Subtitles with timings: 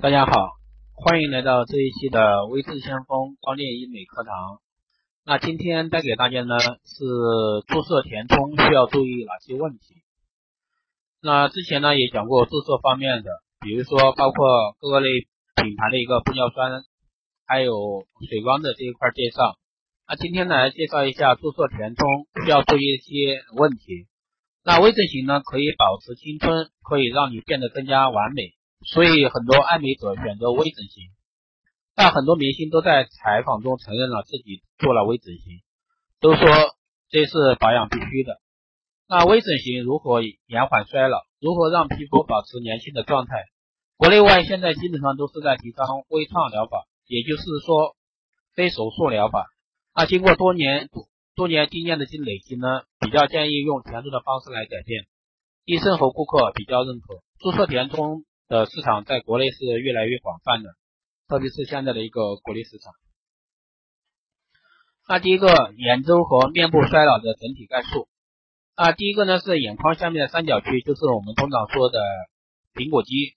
[0.00, 0.30] 大家好，
[0.94, 4.60] 欢迎来到这一期的微智先锋光电医美课堂。
[5.26, 7.02] 那今天带给大家呢是
[7.66, 10.04] 注射填充需要注意哪些问题？
[11.20, 15.08] 那之前呢也讲过注射方面的，比如说包括各个类
[15.56, 16.84] 品牌的一个玻尿酸，
[17.44, 19.58] 还有水光的这一块介绍。
[20.06, 22.06] 那今天来介绍一下注射填充
[22.44, 24.06] 需要注意一些问题。
[24.62, 28.54] 那微整形呢可以保持青春，可以让你变得更加完美。
[28.86, 31.10] 所以很多爱美者选择微整形，
[31.94, 35.62] 但很多明星都在采访中承认了自己做了微整形，
[36.20, 36.46] 都说
[37.10, 38.40] 这是保养必须的。
[39.08, 41.18] 那微整形如何延缓衰老？
[41.40, 43.44] 如何让皮肤保持年轻的状态？
[43.96, 47.96] 国内外现在基本上都是在提倡微创疗法，也就是说
[48.54, 49.46] 非手术疗法。
[49.94, 50.88] 那经过多年
[51.34, 55.06] 多年经验的积累积呢，比较建议用填充的方式来改变。
[55.64, 58.24] 医生和顾客比较认可注射填充。
[58.48, 60.70] 的市场在国内是越来越广泛的，
[61.28, 62.94] 特别是现在的一个国内市场。
[65.06, 68.08] 那第一个，眼周和面部衰老的整体概述。
[68.74, 71.98] 啊，第一个呢是眼眶下面的三角区，就是我们通常说的
[72.74, 73.34] 苹果肌。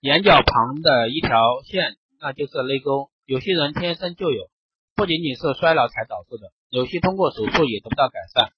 [0.00, 3.10] 眼角旁的一条线，那就是泪沟。
[3.24, 4.50] 有些人天生就有，
[4.94, 8.52] 不仅仅是衰老才导致的，有些通过手术也得不到改善，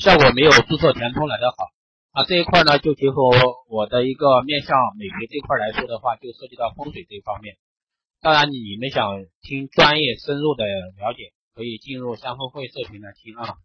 [0.00, 1.73] 效果没有注射填充来的好。
[2.14, 3.24] 啊，这一块呢，就结合
[3.68, 7.56] 我的一个面向美学这块来说的话，就涉及到风水这一方面。
[8.22, 13.56] 当然，你们想听专业深入的了解，可以进入相峰会社群来听啊。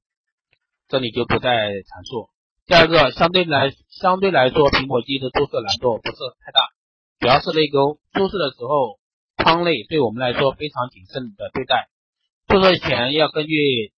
[0.88, 2.32] 这里就不再阐述。
[2.66, 6.62] 第二个，相对来相对来说，苹果肌的注射难度不是太大，
[7.20, 8.00] 主要是泪沟。
[8.14, 8.98] 注射的时候，
[9.38, 11.88] 眶内对我们来说非常谨慎的对待。
[12.48, 13.94] 注射前要根据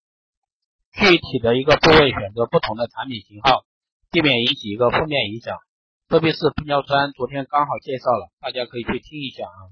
[0.91, 3.63] 具体的一个部位选择不同的产品型号。
[4.11, 5.57] 避免引起一个负面影响，
[6.09, 9.71] 特别是玻尿酸，昨天刚好介绍了，大家可以去听一下啊。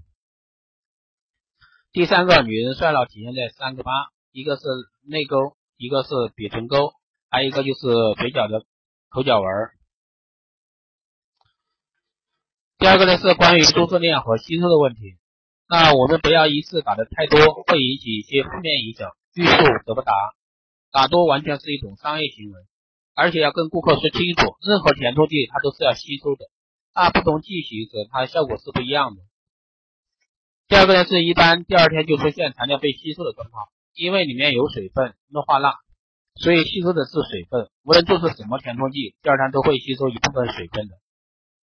[1.91, 3.91] 第三个，女人衰老体现在三个疤，
[4.31, 4.63] 一个是
[5.05, 6.93] 内沟，一个是鼻唇沟，
[7.29, 7.81] 还有一个就是
[8.17, 8.63] 嘴角的
[9.09, 9.45] 口角纹。
[12.77, 15.17] 第二个呢是关于注射量和吸收的问题，
[15.67, 19.51] 那我们不要一次打的太多，会引起一些负面影响，欲速
[19.85, 20.13] 则不达，
[20.91, 22.61] 打多完全是一种商业行为。
[23.19, 26.45] 而且要跟顾客说清楚，任何填充剂它都是要吸收的，
[26.95, 29.21] 那不同剂型时它效果是不一样的。
[30.69, 35.73] 第二个呢是一般第二天就出现残料被吸收的状况，因为里面有水分，氯化钠，
[36.35, 37.69] 所以吸收的是水分。
[37.83, 40.95] 无论注射什么填充剂，第二天都会吸收一部分水分的。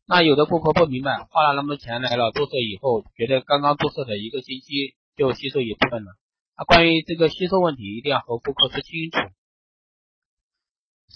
[0.06, 6.12] 那有的顾客不明白，花了那么多钱来了，注射以后觉得刚刚注射的一个星期就吸收一部分了。
[6.59, 9.19] 那关于这个吸收问题，一定要和顾客说清楚。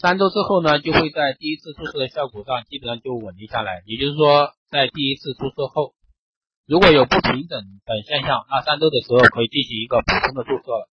[0.00, 3.82] 三周之后呢，就会在第一次注射的效果上基本上就稳定下来。
[3.84, 5.92] 也就是说，在第一次注射后，
[6.64, 10.88] 如果有不平整等现象，那三周的时候可以进行一个补充的注射，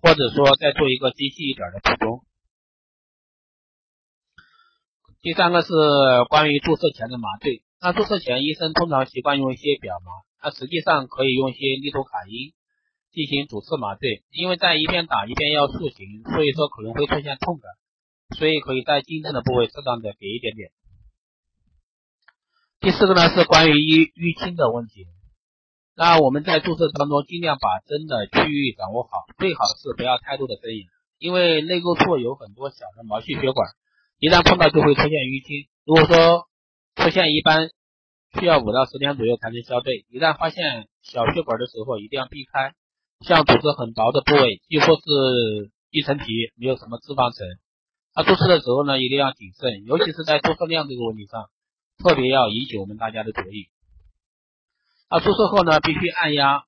[0.00, 2.24] 或者说再做一个精细一点的补充。
[5.20, 5.68] 第三个是
[6.30, 7.60] 关于注射前的麻醉。
[7.82, 10.08] 那注射前，医生通常习惯用一些表麻，
[10.42, 12.56] 那实际上可以用一些利托卡因
[13.12, 17.68] 进行主次麻醉，因为在一边打一边要塑形，所以说可能会出现痛感。
[18.34, 20.70] 所以可以在经痛的部位适当的给一点点。
[22.80, 25.06] 第四个呢是关于淤淤青的问题。
[25.94, 30.86] 那我们在注射当中尽量把针的区域掌握好，最好是不要太多的针眼，
[31.18, 33.68] 因为内沟处有很多小的毛细血管，
[34.18, 35.68] 一旦碰到就会出现淤青。
[35.86, 36.48] 如果说
[36.96, 37.70] 出现，一般
[38.38, 40.04] 需要五到十天左右才能消退。
[40.10, 42.74] 一旦发现小血管的时候，一定要避开。
[43.20, 46.24] 像组织很薄的部位，几乎是一层皮，
[46.56, 47.46] 没有什么脂肪层。
[48.18, 51.50] 那注射的时候呢，一定要谨慎，尤其是在注射量这个问题上，
[51.98, 53.68] 特别要引起我们大家的注意。
[55.10, 56.64] 那注射后呢，必须按压，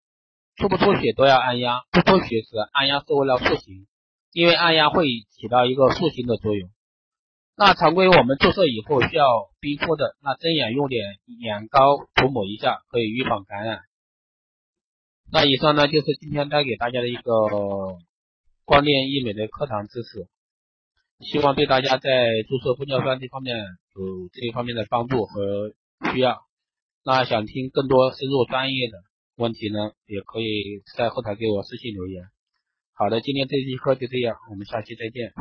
[0.56, 3.86] 出不出血都要按压，不出血时按压是为了塑形，
[4.30, 6.68] 因为按压会起到一个塑形的作用。
[7.56, 9.24] 那常规我们注射以后需要
[9.58, 11.02] 冰敷的，那针眼用点
[11.40, 13.80] 眼膏涂抹一下，可以预防感染。
[15.32, 17.32] 那以上呢就是今天带给大家的一个
[18.66, 20.28] 光电医美的课堂知识。
[21.20, 22.08] 希望对大家在
[22.48, 25.72] 注射玻尿酸这方面有这一方面的帮助和
[26.12, 26.38] 需要。
[27.04, 28.98] 那想听更多深入专业的
[29.36, 32.22] 问题呢，也可以在后台给我私信留言。
[32.92, 35.32] 好的，今天这期课就这样，我们下期再见。